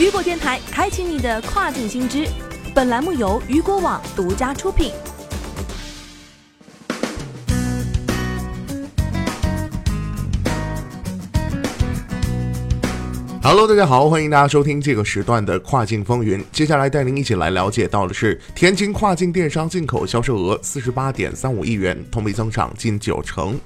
[0.00, 2.26] 雨果电台开启你的跨境新知。
[2.74, 4.92] 本栏目由雨果网独家出品。
[13.42, 16.42] Hello，大家好，欢迎大家收听这个时段的跨境风云。
[16.50, 23.60] 接下来带您一起来了解到的是，天津跨境电商进口销售额四十八点三五亿元，同比增长近九成。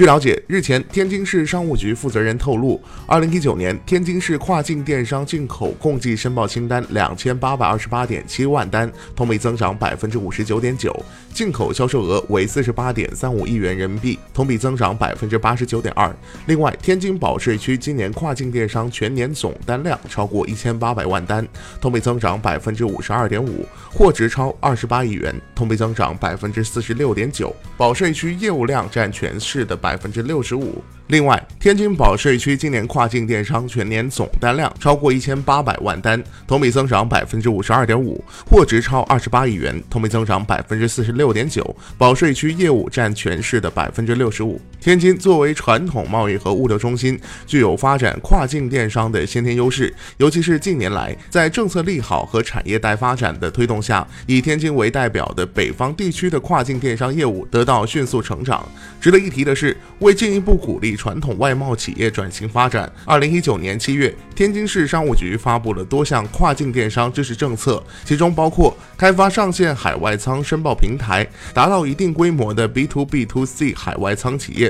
[0.00, 10.90] 据了解，日前天津市商务局负责人透露，二零一九年天津市跨境电商进口共计申报清单两千八百二十八点七万单，同比增长百分之五十九点九，
[11.34, 16.10] 进口销售额为四十八点三五亿元人民币，同比增长百分之八十九点二。
[16.46, 21.46] 另外，天津保税区今年跨境电商全年总单量超过一千八百万单，
[21.78, 27.54] 同比增长百分之五十二点五，货值超二十八亿元，同比增长百分之四十六点九。
[27.76, 29.89] 保税区业务量占全市的百。
[29.90, 30.80] 百分之六十五。
[31.08, 41.74] 另外，天津保税区今年跨境电商全年总单量超过一千八百万单，同比增长百分之五十二点五，货值超二十八亿元，同比增长百分之四十六点九。
[41.98, 44.60] 保税区业务占全市的百分之六十五。
[44.80, 49.92] 天津作为传统贸易和物流中心，具有发展跨境电商的先天优势。
[50.18, 58.64] 尤其是近年来，在政策利好和产业带发展的推动下，以天津为代表的北方地区的跨境电商业务得到迅速成长。
[59.00, 60.90] 值得一提的是，为进一步鼓励。
[61.00, 62.92] 传统外贸企业转型发展。
[63.06, 74.69] 二零一九年七月，天津市商务局发布了多项跨境电商支持政策，其中包括开发上线海外仓申报平台，达到一定规模的 B to B to C 海外仓企业，